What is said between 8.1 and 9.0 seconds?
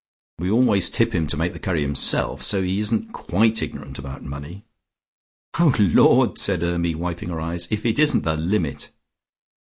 the limit!"